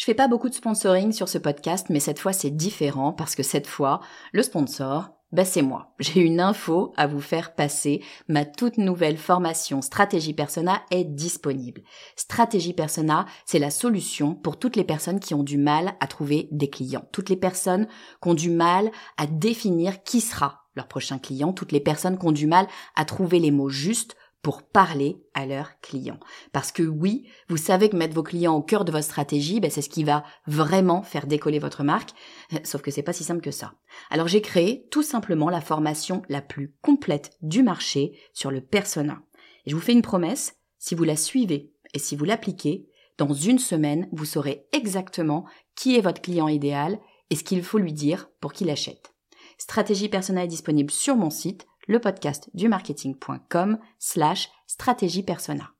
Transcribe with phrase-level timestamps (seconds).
[0.00, 3.34] Je fais pas beaucoup de sponsoring sur ce podcast, mais cette fois c'est différent parce
[3.34, 4.00] que cette fois,
[4.32, 5.92] le sponsor, bah c'est moi.
[5.98, 8.02] J'ai une info à vous faire passer.
[8.26, 11.82] Ma toute nouvelle formation Stratégie Persona est disponible.
[12.16, 16.48] Stratégie Persona, c'est la solution pour toutes les personnes qui ont du mal à trouver
[16.50, 17.04] des clients.
[17.12, 17.86] Toutes les personnes
[18.22, 21.52] qui ont du mal à définir qui sera leur prochain client.
[21.52, 25.44] Toutes les personnes qui ont du mal à trouver les mots justes pour parler à
[25.44, 26.18] leurs clients.
[26.52, 29.70] Parce que oui, vous savez que mettre vos clients au cœur de votre stratégie, ben
[29.70, 32.10] c'est ce qui va vraiment faire décoller votre marque.
[32.64, 33.74] Sauf que c'est pas si simple que ça.
[34.10, 39.22] Alors j'ai créé tout simplement la formation la plus complète du marché sur le persona.
[39.66, 42.86] Et je vous fais une promesse, si vous la suivez et si vous l'appliquez,
[43.18, 45.44] dans une semaine, vous saurez exactement
[45.76, 49.12] qui est votre client idéal et ce qu'il faut lui dire pour qu'il achète.
[49.58, 55.72] Stratégie personnelle est disponible sur mon site le podcast du marketing.com slash stratégie persona.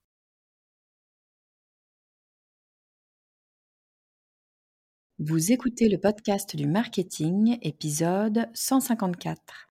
[5.21, 9.69] Vous écoutez le podcast du marketing, épisode 154.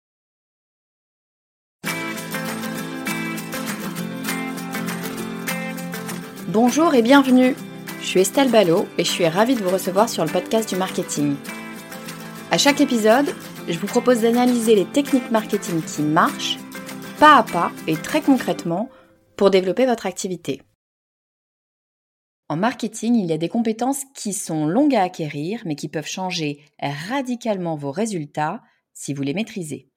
[6.48, 7.54] Bonjour et bienvenue.
[8.00, 10.78] Je suis Estelle Ballot et je suis ravie de vous recevoir sur le podcast du
[10.78, 11.36] marketing.
[12.50, 13.36] À chaque épisode,
[13.68, 16.58] je vous propose d'analyser les techniques marketing qui marchent,
[17.20, 18.90] pas à pas et très concrètement,
[19.36, 20.62] pour développer votre activité.
[22.50, 26.08] En marketing, il y a des compétences qui sont longues à acquérir, mais qui peuvent
[26.08, 28.62] changer radicalement vos résultats
[28.94, 29.90] si vous les maîtrisez.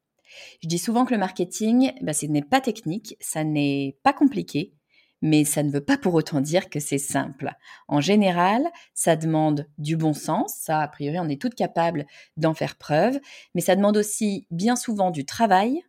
[0.63, 4.75] Je dis souvent que le marketing, bah, ce n'est pas technique, ça n'est pas compliqué,
[5.23, 7.53] mais ça ne veut pas pour autant dire que c'est simple.
[7.89, 12.07] En général, ça demande du bon sens, ça a priori on est toutes capables
[12.37, 13.19] d'en faire preuve,
[13.55, 15.83] mais ça demande aussi bien souvent du travail,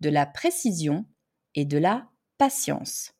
[0.00, 1.06] de la précision
[1.54, 2.06] et de la
[2.38, 3.14] patience.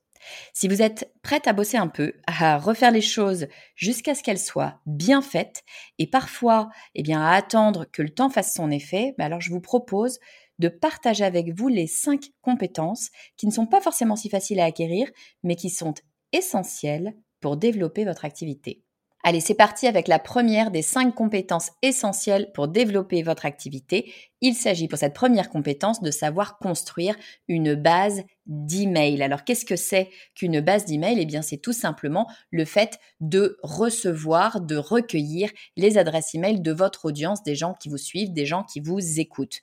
[0.53, 4.39] Si vous êtes prête à bosser un peu, à refaire les choses jusqu'à ce qu'elles
[4.39, 5.65] soient bien faites
[5.99, 9.51] et parfois eh bien, à attendre que le temps fasse son effet, bah alors je
[9.51, 10.19] vous propose
[10.59, 14.65] de partager avec vous les cinq compétences qui ne sont pas forcément si faciles à
[14.65, 15.11] acquérir,
[15.43, 15.95] mais qui sont
[16.33, 18.83] essentielles pour développer votre activité.
[19.27, 24.13] Allez, c'est parti avec la première des cinq compétences essentielles pour développer votre activité.
[24.43, 27.17] Il s'agit pour cette première compétence de savoir construire
[27.49, 29.23] une base d'email.
[29.23, 31.19] Alors, qu'est-ce que c'est qu'une base d'email?
[31.19, 36.73] Eh bien, c'est tout simplement le fait de recevoir, de recueillir les adresses email de
[36.73, 39.63] votre audience, des gens qui vous suivent, des gens qui vous écoutent.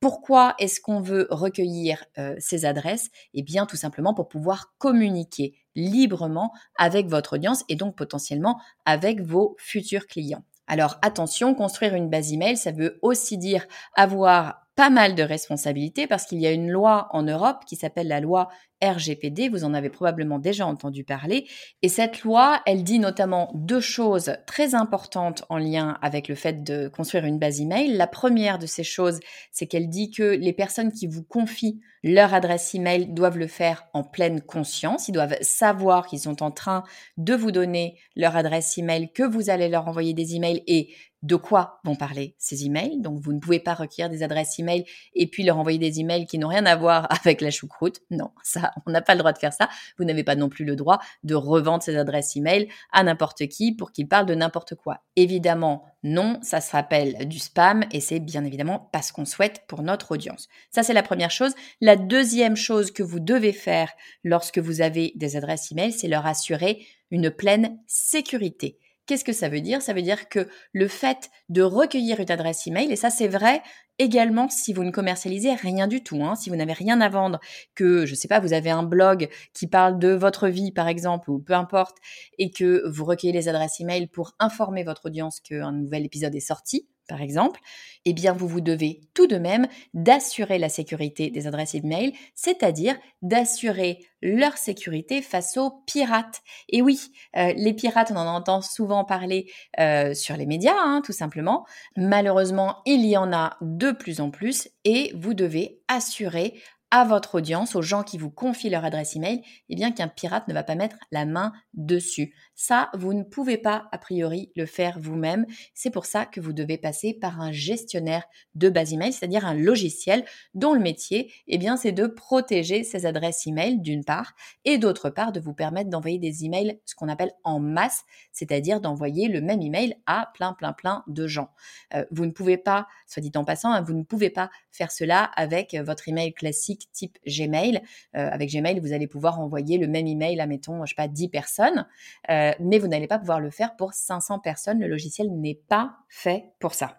[0.00, 3.10] Pourquoi est-ce qu'on veut recueillir euh, ces adresses?
[3.34, 9.20] Eh bien, tout simplement pour pouvoir communiquer librement avec votre audience et donc potentiellement avec
[9.20, 10.44] vos futurs clients.
[10.68, 16.06] Alors attention, construire une base email, ça veut aussi dire avoir pas mal de responsabilités
[16.06, 18.48] parce qu'il y a une loi en Europe qui s'appelle la loi
[18.80, 21.48] RGPD, vous en avez probablement déjà entendu parler,
[21.82, 26.62] et cette loi, elle dit notamment deux choses très importantes en lien avec le fait
[26.62, 27.96] de construire une base email.
[27.96, 29.18] La première de ces choses,
[29.50, 33.88] c'est qu'elle dit que les personnes qui vous confient leur adresse email doivent le faire
[33.94, 36.84] en pleine conscience, ils doivent savoir qu'ils sont en train
[37.16, 41.36] de vous donner leur adresse email, que vous allez leur envoyer des emails et de
[41.36, 43.00] quoi vont parler ces emails.
[43.00, 44.84] Donc, vous ne pouvez pas requérir des adresses email
[45.14, 48.00] et puis leur envoyer des emails qui n'ont rien à voir avec la choucroute.
[48.10, 49.68] Non, ça, on n'a pas le droit de faire ça.
[49.98, 53.72] Vous n'avez pas non plus le droit de revendre ces adresses email à n'importe qui
[53.72, 55.02] pour qu'il parle de n'importe quoi.
[55.16, 59.62] Évidemment, non, ça se rappelle du spam et c'est bien évidemment pas ce qu'on souhaite
[59.66, 60.48] pour notre audience.
[60.70, 61.54] Ça, c'est la première chose.
[61.80, 63.92] La deuxième chose que vous devez faire
[64.22, 68.78] lorsque vous avez des adresses email, c'est leur assurer une pleine sécurité.
[69.08, 69.80] Qu'est-ce que ça veut dire?
[69.80, 73.62] Ça veut dire que le fait de recueillir une adresse email, et ça c'est vrai
[73.98, 77.40] également si vous ne commercialisez rien du tout, hein, si vous n'avez rien à vendre,
[77.74, 80.88] que je ne sais pas, vous avez un blog qui parle de votre vie par
[80.88, 81.96] exemple, ou peu importe,
[82.36, 86.40] et que vous recueillez les adresses email pour informer votre audience qu'un nouvel épisode est
[86.40, 87.60] sorti, par exemple,
[88.04, 92.96] eh bien vous vous devez tout de même d'assurer la sécurité des adresses email, c'est-à-dire
[93.22, 96.42] d'assurer leur sécurité face aux pirates.
[96.68, 101.02] Et oui, euh, les pirates, on en entend souvent parler euh, sur les médias, hein,
[101.04, 101.66] tout simplement.
[101.96, 106.54] Malheureusement, il y en a de plus en plus et vous devez assurer
[106.90, 110.48] à votre audience, aux gens qui vous confient leur adresse email, eh bien qu'un pirate
[110.48, 112.34] ne va pas mettre la main dessus.
[112.54, 115.46] Ça, vous ne pouvez pas a priori le faire vous-même.
[115.74, 118.24] C'est pour ça que vous devez passer par un gestionnaire
[118.54, 120.24] de base email, c'est-à-dire un logiciel
[120.54, 124.34] dont le métier, eh bien, c'est de protéger ces adresses email d'une part
[124.64, 128.80] et d'autre part de vous permettre d'envoyer des emails, ce qu'on appelle en masse, c'est-à-dire
[128.80, 131.50] d'envoyer le même email à plein, plein, plein de gens.
[131.94, 134.90] Euh, vous ne pouvez pas, soit dit en passant, hein, vous ne pouvez pas faire
[134.90, 137.82] cela avec votre email classique type Gmail.
[138.16, 141.08] Euh, avec Gmail, vous allez pouvoir envoyer le même email à, mettons, je sais pas,
[141.08, 141.86] 10 personnes,
[142.30, 144.80] euh, mais vous n'allez pas pouvoir le faire pour 500 personnes.
[144.80, 146.98] Le logiciel n'est pas fait pour ça.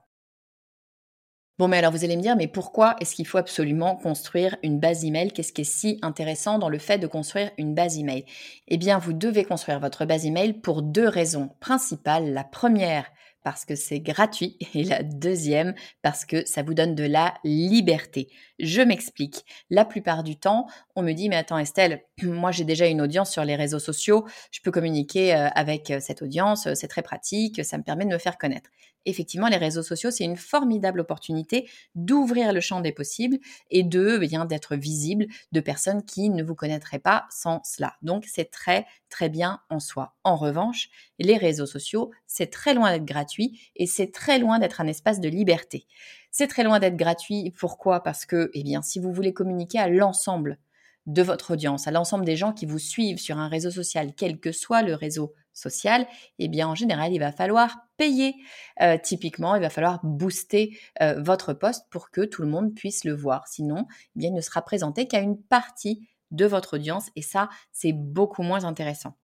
[1.60, 4.80] Bon, mais alors vous allez me dire, mais pourquoi est-ce qu'il faut absolument construire une
[4.80, 5.34] base email?
[5.34, 8.24] Qu'est-ce qui est si intéressant dans le fait de construire une base email?
[8.70, 12.31] Eh bien, vous devez construire votre base email pour deux raisons principales.
[12.31, 13.12] La première,
[13.44, 18.30] parce que c'est gratuit et la deuxième parce que ça vous donne de la liberté.
[18.59, 19.45] Je m'explique.
[19.69, 23.31] La plupart du temps, on me dit mais attends Estelle, moi j'ai déjà une audience
[23.31, 27.01] sur les réseaux sociaux, je peux communiquer euh, avec euh, cette audience, euh, c'est très
[27.01, 28.69] pratique, ça me permet de me faire connaître.
[29.06, 33.40] Effectivement, les réseaux sociaux, c'est une formidable opportunité d'ouvrir le champ des possibles
[33.72, 37.96] et de eh bien d'être visible de personnes qui ne vous connaîtraient pas sans cela.
[38.01, 40.16] Donc c'est très très bien en soi.
[40.24, 44.81] En revanche, les réseaux sociaux, c'est très loin d'être gratuit et c'est très loin d'être
[44.81, 45.88] un espace de liberté.
[46.31, 47.54] C'est très loin d'être gratuit.
[47.57, 48.04] Pourquoi?
[48.04, 50.60] Parce que, eh bien, si vous voulez communiquer à l'ensemble
[51.09, 54.39] de votre audience, à l'ensemble des gens qui vous suivent sur un réseau social, quel
[54.39, 56.07] que soit le réseau social,
[56.38, 58.35] eh bien en général, il va falloir payer.
[58.81, 63.06] Euh, typiquement, il va falloir booster euh, votre poste pour que tout le monde puisse
[63.06, 63.47] le voir.
[63.47, 67.50] Sinon, eh bien, il ne sera présenté qu'à une partie de votre audience et ça,
[67.71, 69.17] c'est beaucoup moins intéressant.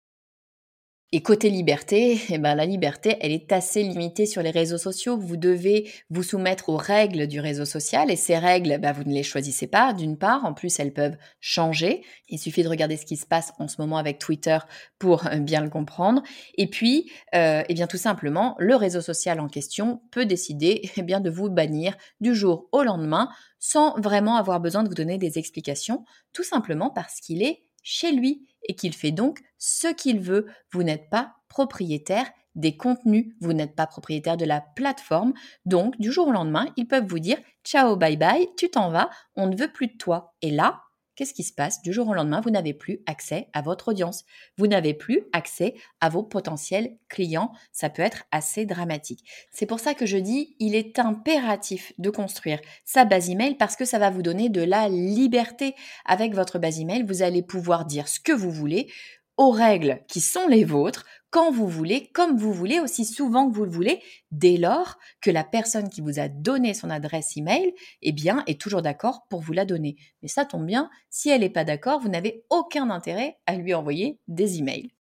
[1.16, 5.16] Et côté liberté, eh ben, la liberté, elle est assez limitée sur les réseaux sociaux.
[5.16, 9.14] Vous devez vous soumettre aux règles du réseau social et ces règles, bah, vous ne
[9.14, 10.44] les choisissez pas d'une part.
[10.44, 12.02] En plus, elles peuvent changer.
[12.28, 14.58] Il suffit de regarder ce qui se passe en ce moment avec Twitter
[14.98, 16.20] pour euh, bien le comprendre.
[16.58, 21.02] Et puis, euh, eh bien, tout simplement, le réseau social en question peut décider eh
[21.02, 23.28] de vous bannir du jour au lendemain
[23.60, 28.10] sans vraiment avoir besoin de vous donner des explications, tout simplement parce qu'il est chez
[28.10, 30.46] lui et qu'il fait donc ce qu'il veut.
[30.72, 35.34] Vous n'êtes pas propriétaire des contenus, vous n'êtes pas propriétaire de la plateforme.
[35.66, 39.10] Donc, du jour au lendemain, ils peuvent vous dire ciao, bye bye, tu t'en vas,
[39.36, 40.34] on ne veut plus de toi.
[40.42, 40.82] Et là,
[41.14, 41.82] qu'est-ce qui se passe?
[41.82, 44.24] Du jour au lendemain, vous n'avez plus accès à votre audience.
[44.58, 47.52] Vous n'avez plus accès à vos potentiels clients.
[47.72, 49.24] Ça peut être assez dramatique.
[49.50, 53.76] C'est pour ça que je dis, il est impératif de construire sa base email parce
[53.76, 55.74] que ça va vous donner de la liberté.
[56.04, 58.88] Avec votre base email, vous allez pouvoir dire ce que vous voulez
[59.36, 63.56] aux règles qui sont les vôtres, quand vous voulez, comme vous voulez, aussi souvent que
[63.56, 64.00] vous le voulez,
[64.30, 68.60] dès lors que la personne qui vous a donné son adresse email, eh bien, est
[68.60, 69.96] toujours d'accord pour vous la donner.
[70.22, 73.74] Mais ça tombe bien, si elle n'est pas d'accord, vous n'avez aucun intérêt à lui
[73.74, 74.94] envoyer des emails.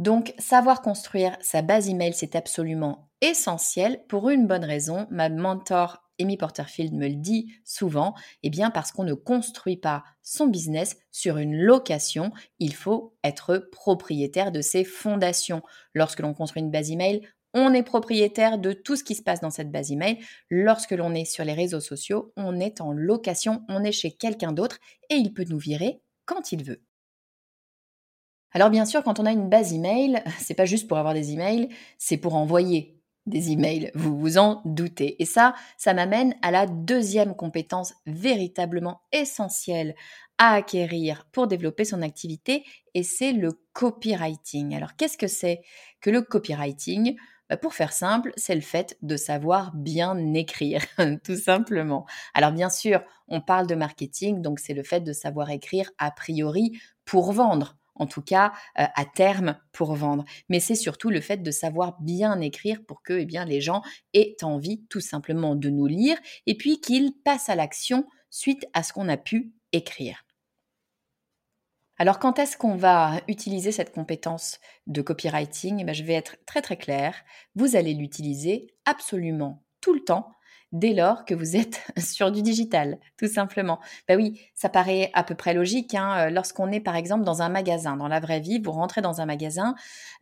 [0.00, 5.06] Donc, savoir construire sa base email, c'est absolument essentiel pour une bonne raison.
[5.12, 10.04] Ma mentor Amy Porterfield me le dit souvent, eh bien parce qu'on ne construit pas
[10.22, 15.62] son business sur une location, il faut être propriétaire de ses fondations.
[15.94, 17.22] Lorsque l'on construit une base email,
[17.54, 20.18] on est propriétaire de tout ce qui se passe dans cette base email.
[20.48, 24.52] Lorsque l'on est sur les réseaux sociaux, on est en location, on est chez quelqu'un
[24.52, 24.78] d'autre
[25.10, 26.82] et il peut nous virer quand il veut.
[28.52, 31.32] Alors bien sûr, quand on a une base email, c'est pas juste pour avoir des
[31.32, 31.68] emails,
[31.98, 35.20] c'est pour envoyer des emails, vous vous en doutez.
[35.22, 39.94] Et ça, ça m'amène à la deuxième compétence véritablement essentielle
[40.38, 42.64] à acquérir pour développer son activité,
[42.94, 44.74] et c'est le copywriting.
[44.74, 45.62] Alors qu'est-ce que c'est
[46.00, 47.16] que le copywriting?
[47.48, 50.82] Bah, pour faire simple, c'est le fait de savoir bien écrire,
[51.24, 52.06] tout simplement.
[52.34, 56.10] Alors bien sûr, on parle de marketing, donc c'est le fait de savoir écrire a
[56.10, 60.24] priori pour vendre en tout cas euh, à terme pour vendre.
[60.48, 63.82] Mais c'est surtout le fait de savoir bien écrire pour que eh les gens
[64.14, 68.82] aient envie tout simplement de nous lire et puis qu'ils passent à l'action suite à
[68.82, 70.24] ce qu'on a pu écrire.
[71.98, 75.84] Alors quand est-ce qu'on va utiliser cette compétence de copywriting?
[75.86, 77.14] Eh Je vais être très très claire.
[77.54, 80.32] Vous allez l'utiliser absolument tout le temps
[80.72, 83.78] dès lors que vous êtes sur du digital, tout simplement.
[84.08, 85.94] Ben oui, ça paraît à peu près logique.
[85.94, 89.02] Hein, euh, lorsqu'on est par exemple dans un magasin, dans la vraie vie, vous rentrez
[89.02, 89.74] dans un magasin,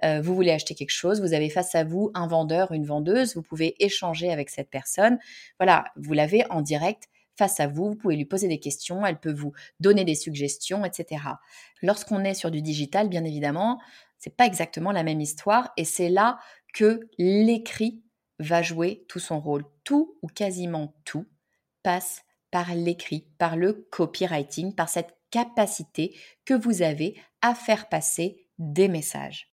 [0.04, 3.36] euh, vous voulez acheter quelque chose, vous avez face à vous un vendeur, une vendeuse,
[3.36, 5.18] vous pouvez échanger avec cette personne.
[5.58, 9.18] Voilà, vous l'avez en direct face à vous, vous pouvez lui poser des questions, elle
[9.18, 11.22] peut vous donner des suggestions, etc.
[11.80, 13.80] Lorsqu'on est sur du digital, bien évidemment,
[14.18, 16.38] c'est pas exactement la même histoire et c'est là
[16.74, 18.02] que l'écrit
[18.38, 19.64] va jouer tout son rôle.
[19.90, 21.26] Tout ou quasiment tout
[21.82, 28.46] passe par l'écrit, par le copywriting, par cette capacité que vous avez à faire passer
[28.60, 29.52] des messages.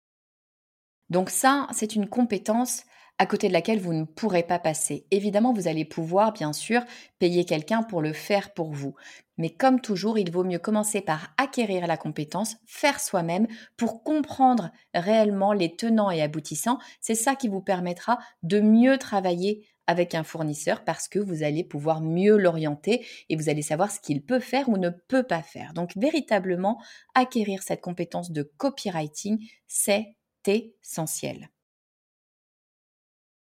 [1.10, 2.84] Donc ça, c'est une compétence
[3.18, 5.06] à côté de laquelle vous ne pourrez pas passer.
[5.10, 6.82] Évidemment, vous allez pouvoir, bien sûr,
[7.18, 8.94] payer quelqu'un pour le faire pour vous.
[9.36, 14.70] Mais comme toujours, il vaut mieux commencer par acquérir la compétence, faire soi-même pour comprendre
[14.94, 16.78] réellement les tenants et aboutissants.
[17.02, 21.64] C'est ça qui vous permettra de mieux travailler avec un fournisseur parce que vous allez
[21.64, 25.42] pouvoir mieux l'orienter et vous allez savoir ce qu'il peut faire ou ne peut pas
[25.42, 25.72] faire.
[25.74, 26.80] Donc véritablement,
[27.14, 31.50] acquérir cette compétence de copywriting, c'est essentiel.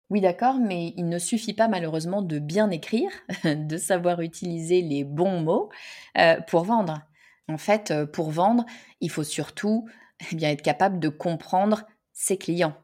[0.09, 3.09] Oui, d'accord, mais il ne suffit pas malheureusement de bien écrire,
[3.43, 5.69] de savoir utiliser les bons mots
[6.17, 7.01] euh, pour vendre.
[7.47, 8.65] En fait, euh, pour vendre,
[9.01, 9.87] il faut surtout
[10.31, 12.75] eh bien, être capable de comprendre ses clients.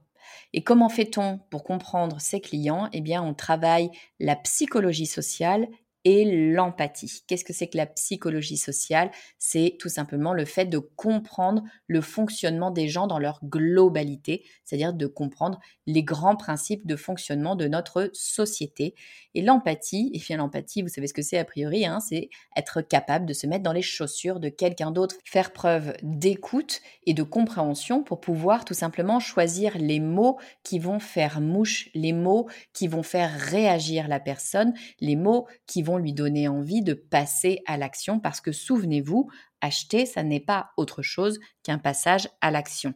[0.54, 2.90] Et comment fait-on pour comprendre ses clients?
[2.94, 5.68] Eh bien, on travaille la psychologie sociale
[6.06, 7.24] et l'empathie.
[7.28, 9.12] Qu'est-ce que c'est que la psychologie sociale?
[9.38, 14.94] C'est tout simplement le fait de comprendre le fonctionnement des gens dans leur globalité, c'est-à-dire
[14.94, 18.96] de comprendre les grands principes de fonctionnement de notre société.
[19.36, 22.82] Et l'empathie, et bien l'empathie, vous savez ce que c'est a priori, hein, c'est être
[22.82, 27.24] capable de se mettre dans les chaussures de quelqu'un d'autre, faire preuve d'écoute et de
[27.24, 32.88] compréhension pour pouvoir tout simplement choisir les mots qui vont faire mouche, les mots qui
[32.88, 37.78] vont faire réagir la personne, les mots qui vont lui donner envie de passer à
[37.78, 39.30] l'action parce que souvenez-vous,
[39.62, 42.94] acheter, ça n'est pas autre chose qu'un passage à l'action.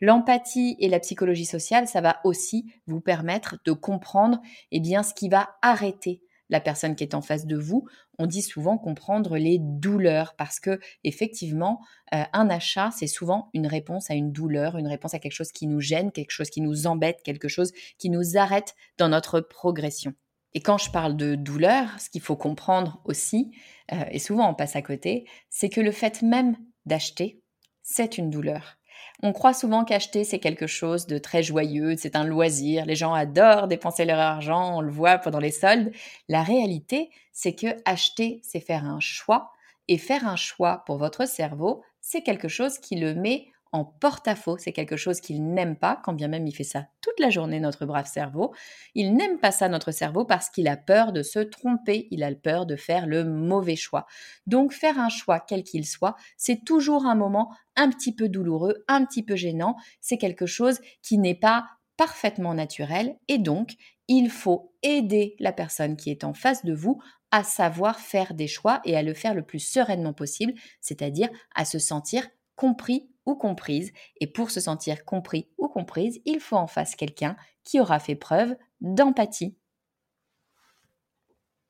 [0.00, 5.14] L'empathie et la psychologie sociale, ça va aussi vous permettre de comprendre eh bien, ce
[5.14, 7.88] qui va arrêter la personne qui est en face de vous.
[8.18, 11.80] On dit souvent comprendre les douleurs parce que effectivement,
[12.14, 15.50] euh, un achat, c'est souvent une réponse à une douleur, une réponse à quelque chose
[15.50, 19.40] qui nous gêne, quelque chose qui nous embête, quelque chose qui nous arrête dans notre
[19.40, 20.12] progression.
[20.54, 23.52] Et quand je parle de douleur, ce qu'il faut comprendre aussi,
[23.92, 26.56] euh, et souvent on passe à côté, c'est que le fait même
[26.86, 27.42] d'acheter,
[27.82, 28.76] c'est une douleur.
[29.22, 33.14] On croit souvent qu'acheter, c'est quelque chose de très joyeux, c'est un loisir, les gens
[33.14, 35.92] adorent dépenser leur argent, on le voit pendant les soldes.
[36.28, 39.52] La réalité, c'est que acheter, c'est faire un choix,
[39.88, 44.58] et faire un choix pour votre cerveau, c'est quelque chose qui le met en porte-à-faux.
[44.58, 47.58] C'est quelque chose qu'il n'aime pas, quand bien même il fait ça toute la journée,
[47.58, 48.54] notre brave cerveau.
[48.94, 52.32] Il n'aime pas ça, notre cerveau, parce qu'il a peur de se tromper, il a
[52.34, 54.06] peur de faire le mauvais choix.
[54.46, 58.84] Donc faire un choix, quel qu'il soit, c'est toujours un moment un petit peu douloureux,
[58.88, 59.76] un petit peu gênant.
[60.00, 63.74] C'est quelque chose qui n'est pas parfaitement naturel et donc
[64.08, 67.00] il faut aider la personne qui est en face de vous
[67.30, 71.64] à savoir faire des choix et à le faire le plus sereinement possible, c'est-à-dire à
[71.64, 76.66] se sentir compris ou comprise, et pour se sentir compris ou comprise, il faut en
[76.66, 79.56] face quelqu'un qui aura fait preuve d'empathie.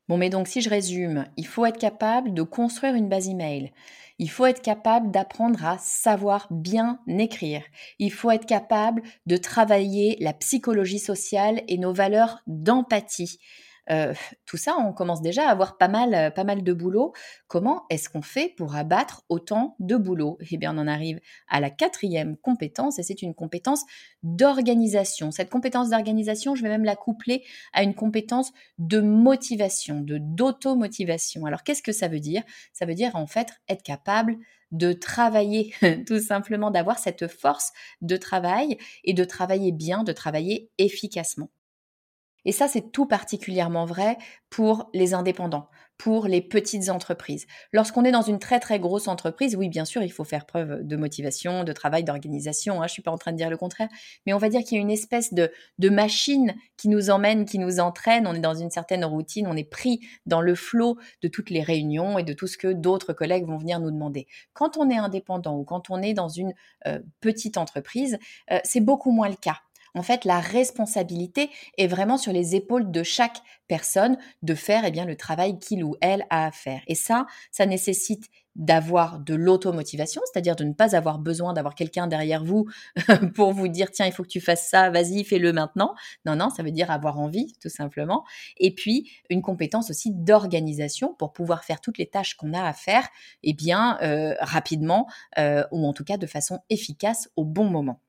[0.09, 3.73] Bon, mais donc si je résume, il faut être capable de construire une base email.
[4.19, 7.63] Il faut être capable d'apprendre à savoir bien écrire.
[7.99, 13.39] Il faut être capable de travailler la psychologie sociale et nos valeurs d'empathie.
[13.91, 14.15] Euh,
[14.47, 17.13] tout ça, on commence déjà à avoir pas mal, euh, pas mal de boulot.
[17.49, 20.39] Comment est-ce qu'on fait pour abattre autant de boulot?
[20.51, 23.83] Eh bien, on en arrive à la quatrième compétence, et c'est une compétence
[24.23, 25.31] d'organisation.
[25.31, 31.45] Cette compétence d'organisation, je vais même la coupler à une compétence de motivation, de d'automotivation.
[31.47, 32.43] Alors, qu'est-ce que ça veut dire?
[32.73, 34.39] Ça veut dire en fait être capable
[34.71, 35.75] de travailler,
[36.07, 41.51] tout simplement, d'avoir cette force de travail et de travailler bien, de travailler efficacement.
[42.45, 44.19] Et ça, c'est tout particulièrement vrai
[44.51, 47.47] pour les indépendants, pour les petites entreprises.
[47.73, 50.83] Lorsqu'on est dans une très très grosse entreprise, oui, bien sûr, il faut faire preuve
[50.83, 52.83] de motivation, de travail, d'organisation.
[52.83, 53.89] Hein, je ne suis pas en train de dire le contraire,
[54.27, 57.45] mais on va dire qu'il y a une espèce de, de machine qui nous emmène,
[57.45, 58.27] qui nous entraîne.
[58.27, 61.63] On est dans une certaine routine, on est pris dans le flot de toutes les
[61.63, 64.27] réunions et de tout ce que d'autres collègues vont venir nous demander.
[64.53, 66.53] Quand on est indépendant ou quand on est dans une
[66.87, 68.19] euh, petite entreprise,
[68.51, 69.61] euh, c'est beaucoup moins le cas.
[69.95, 74.91] En fait, la responsabilité est vraiment sur les épaules de chaque personne de faire eh
[74.91, 76.81] bien, le travail qu'il ou elle a à faire.
[76.87, 82.07] Et ça, ça nécessite d'avoir de l'automotivation, c'est-à-dire de ne pas avoir besoin d'avoir quelqu'un
[82.07, 82.67] derrière vous
[83.35, 85.95] pour vous dire tiens, il faut que tu fasses ça, vas-y, fais-le maintenant.
[86.27, 88.25] Non, non, ça veut dire avoir envie, tout simplement.
[88.59, 92.73] Et puis, une compétence aussi d'organisation pour pouvoir faire toutes les tâches qu'on a à
[92.75, 93.09] faire,
[93.43, 95.07] eh bien, euh, rapidement,
[95.39, 98.02] euh, ou en tout cas de façon efficace au bon moment.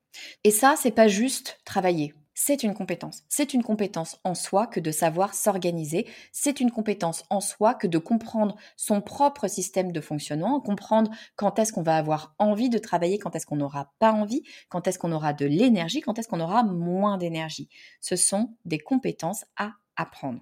[0.44, 2.14] Et ça, c'est pas juste travailler.
[2.36, 3.22] C'est une compétence.
[3.28, 6.08] C'est une compétence en soi que de savoir s'organiser.
[6.32, 11.60] C'est une compétence en soi que de comprendre son propre système de fonctionnement, comprendre quand
[11.60, 14.98] est-ce qu'on va avoir envie de travailler, quand est-ce qu'on n'aura pas envie, quand est-ce
[14.98, 17.68] qu'on aura de l'énergie, quand est-ce qu'on aura moins d'énergie.
[18.00, 20.40] Ce sont des compétences à apprendre.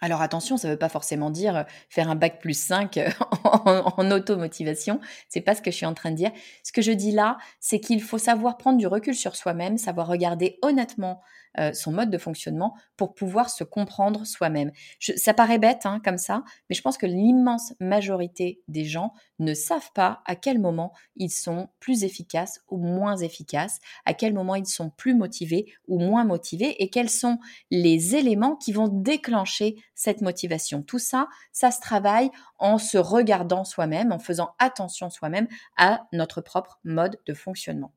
[0.00, 3.10] Alors attention, ça ne veut pas forcément dire euh, faire un bac plus 5 euh,
[3.44, 5.00] en, en automotivation.
[5.28, 6.30] C'est pas ce que je suis en train de dire.
[6.62, 10.06] Ce que je dis là, c'est qu'il faut savoir prendre du recul sur soi-même, savoir
[10.06, 11.20] regarder honnêtement
[11.58, 14.70] euh, son mode de fonctionnement pour pouvoir se comprendre soi-même.
[15.00, 19.54] ça paraît bête hein, comme ça, mais je pense que l'immense majorité des gens ne
[19.54, 24.54] savent pas à quel moment ils sont plus efficaces ou moins efficaces, à quel moment
[24.54, 27.38] ils sont plus motivés ou moins motivés et quels sont
[27.70, 30.82] les éléments qui vont déclencher cette motivation.
[30.82, 36.40] Tout ça, ça se travaille en se regardant soi-même, en faisant attention soi-même à notre
[36.40, 37.92] propre mode de fonctionnement.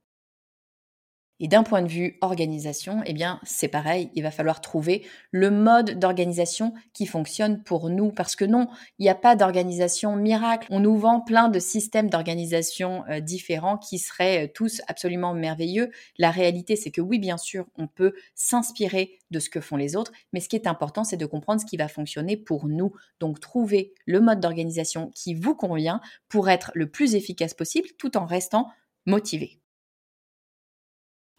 [1.44, 5.50] Et d'un point de vue organisation, eh bien, c'est pareil, il va falloir trouver le
[5.50, 8.12] mode d'organisation qui fonctionne pour nous.
[8.12, 8.68] Parce que non,
[9.00, 10.68] il n'y a pas d'organisation miracle.
[10.70, 15.90] On nous vend plein de systèmes d'organisation euh, différents qui seraient euh, tous absolument merveilleux.
[16.20, 19.96] La réalité, c'est que oui, bien sûr, on peut s'inspirer de ce que font les
[19.96, 22.94] autres, mais ce qui est important, c'est de comprendre ce qui va fonctionner pour nous.
[23.20, 28.16] Donc, trouver le mode d'organisation qui vous convient pour être le plus efficace possible tout
[28.16, 28.68] en restant
[29.08, 29.61] motivé.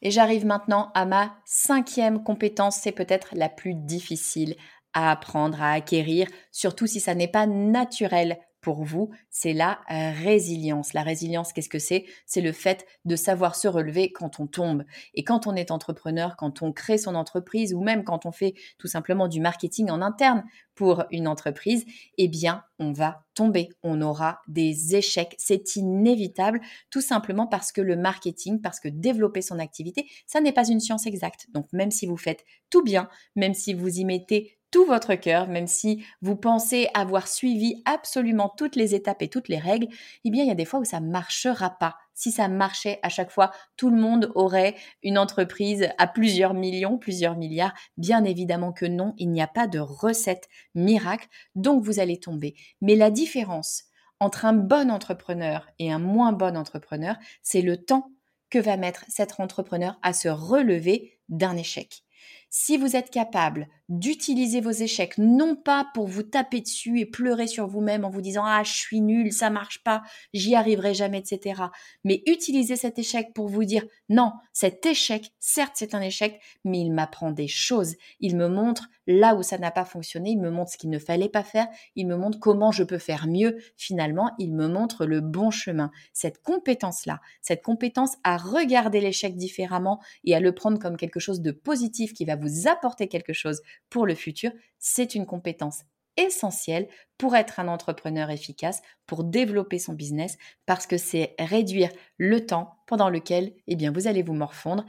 [0.03, 4.57] Et j'arrive maintenant à ma cinquième compétence, c'est peut-être la plus difficile
[4.93, 10.95] à apprendre, à acquérir, surtout si ça n'est pas naturel pour vous, c'est la résilience.
[10.95, 12.07] La résilience, qu'est-ce que c'est?
[12.27, 14.85] C'est le fait de savoir se relever quand on tombe.
[15.15, 18.55] Et quand on est entrepreneur, quand on crée son entreprise ou même quand on fait
[18.79, 20.45] tout simplement du marketing en interne
[20.77, 21.85] pour une entreprise,
[22.19, 23.69] eh bien, on va tomber.
[23.83, 25.35] On aura des échecs.
[25.39, 30.53] C'est inévitable, tout simplement parce que le marketing, parce que développer son activité, ça n'est
[30.53, 31.49] pas une science exacte.
[31.53, 35.47] Donc, même si vous faites tout bien, même si vous y mettez tout votre cœur,
[35.47, 39.87] même si vous pensez avoir suivi absolument toutes les étapes et toutes les règles,
[40.25, 41.97] eh bien, il y a des fois où ça marchera pas.
[42.15, 46.99] Si ça marchait à chaque fois, tout le monde aurait une entreprise à plusieurs millions,
[46.99, 47.75] plusieurs milliards.
[47.97, 52.55] Bien évidemment que non, il n'y a pas de recette miracle, donc vous allez tomber.
[52.81, 53.85] Mais la différence
[54.21, 58.11] entre un bon entrepreneur et un moins bon entrepreneur, c'est le temps
[58.51, 62.05] que va mettre cet entrepreneur à se relever d'un échec.
[62.51, 67.47] Si vous êtes capable d'utiliser vos échecs, non pas pour vous taper dessus et pleurer
[67.47, 71.19] sur vous-même en vous disant ah je suis nul, ça marche pas, j'y arriverai jamais,
[71.19, 71.65] etc.
[72.03, 76.81] Mais utilisez cet échec pour vous dire non, cet échec, certes c'est un échec, mais
[76.81, 80.51] il m'apprend des choses, il me montre là où ça n'a pas fonctionné, il me
[80.51, 83.59] montre ce qu'il ne fallait pas faire, il me montre comment je peux faire mieux.
[83.77, 85.91] Finalement, il me montre le bon chemin.
[86.15, 91.43] Cette compétence-là, cette compétence à regarder l'échec différemment et à le prendre comme quelque chose
[91.43, 95.83] de positif qui va vous apporter quelque chose pour le futur, c'est une compétence
[96.17, 102.45] essentielle pour être un entrepreneur efficace, pour développer son business, parce que c'est réduire le
[102.45, 104.85] temps pendant lequel eh bien, vous allez vous morfondre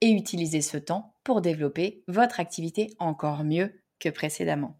[0.00, 4.78] et utiliser ce temps pour développer votre activité encore mieux que précédemment.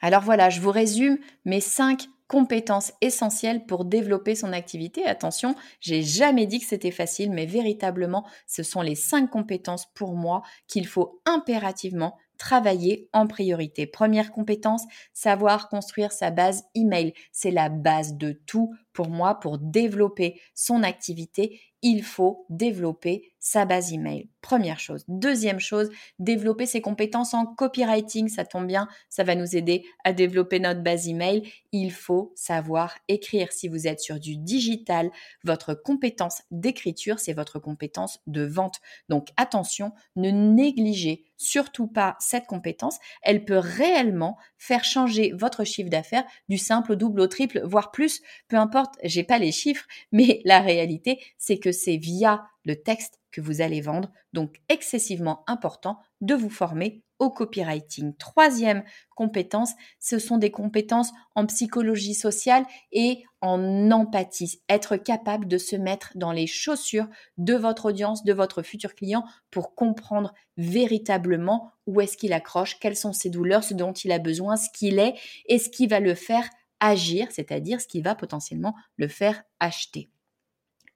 [0.00, 2.08] Alors voilà, je vous résume mes cinq.
[2.30, 5.04] Compétences essentielles pour développer son activité.
[5.04, 10.14] Attention, j'ai jamais dit que c'était facile, mais véritablement, ce sont les cinq compétences pour
[10.14, 13.84] moi qu'il faut impérativement travailler en priorité.
[13.84, 17.14] Première compétence, savoir construire sa base email.
[17.32, 23.64] C'est la base de tout pour moi pour développer son activité il faut développer sa
[23.64, 24.28] base email.
[24.42, 25.04] Première chose.
[25.08, 28.28] Deuxième chose, développer ses compétences en copywriting.
[28.28, 31.50] Ça tombe bien, ça va nous aider à développer notre base email.
[31.72, 33.50] Il faut savoir écrire.
[33.52, 35.10] Si vous êtes sur du digital,
[35.42, 38.80] votre compétence d'écriture, c'est votre compétence de vente.
[39.08, 42.98] Donc attention, ne négligez surtout pas cette compétence.
[43.22, 47.90] Elle peut réellement faire changer votre chiffre d'affaires du simple au double au triple, voire
[47.90, 48.20] plus.
[48.48, 48.58] Peu
[48.90, 53.40] importe, j'ai pas les chiffres, mais la réalité, c'est que c'est via le texte que
[53.40, 54.10] vous allez vendre.
[54.32, 58.16] Donc, excessivement important de vous former au copywriting.
[58.16, 58.82] Troisième
[59.14, 64.62] compétence, ce sont des compétences en psychologie sociale et en empathie.
[64.68, 69.24] Être capable de se mettre dans les chaussures de votre audience, de votre futur client
[69.50, 74.18] pour comprendre véritablement où est-ce qu'il accroche, quelles sont ses douleurs, ce dont il a
[74.18, 75.14] besoin, ce qu'il est
[75.46, 76.48] et ce qui va le faire
[76.80, 80.10] agir, c'est-à-dire ce qui va potentiellement le faire acheter.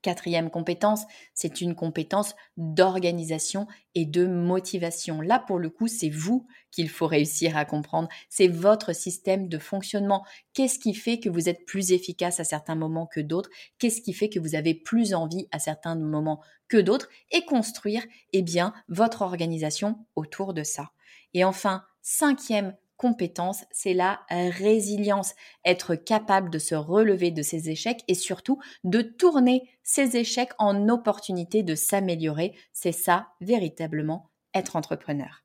[0.04, 5.22] Quatrième compétence, c'est une compétence d'organisation et de motivation.
[5.22, 8.10] Là, pour le coup, c'est vous qu'il faut réussir à comprendre.
[8.28, 10.22] C'est votre système de fonctionnement.
[10.52, 13.48] Qu'est-ce qui fait que vous êtes plus efficace à certains moments que d'autres?
[13.78, 17.08] Qu'est-ce qui fait que vous avez plus envie à certains moments que d'autres?
[17.30, 20.90] Et construire, eh bien, votre organisation autour de ça.
[21.32, 28.02] Et enfin, cinquième compétence, c'est la résilience, être capable de se relever de ses échecs
[28.08, 32.54] et surtout de tourner ses échecs en opportunité de s'améliorer.
[32.72, 35.43] C'est ça véritablement être entrepreneur.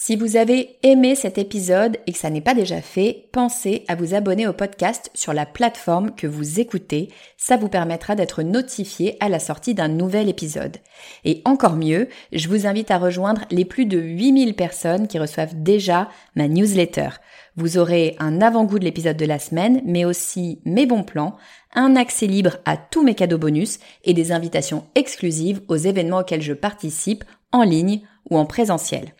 [0.00, 3.96] Si vous avez aimé cet épisode et que ça n'est pas déjà fait, pensez à
[3.96, 7.08] vous abonner au podcast sur la plateforme que vous écoutez.
[7.36, 10.76] Ça vous permettra d'être notifié à la sortie d'un nouvel épisode.
[11.24, 15.60] Et encore mieux, je vous invite à rejoindre les plus de 8000 personnes qui reçoivent
[15.60, 17.08] déjà ma newsletter.
[17.56, 21.36] Vous aurez un avant-goût de l'épisode de la semaine, mais aussi mes bons plans,
[21.74, 26.40] un accès libre à tous mes cadeaux bonus et des invitations exclusives aux événements auxquels
[26.40, 29.12] je participe en ligne ou en présentiel.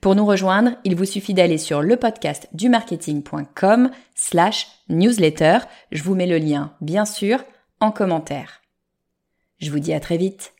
[0.00, 5.58] Pour nous rejoindre, il vous suffit d'aller sur le podcast du marketing.com slash newsletter.
[5.92, 7.44] Je vous mets le lien, bien sûr,
[7.80, 8.62] en commentaire.
[9.58, 10.52] Je vous dis à très vite.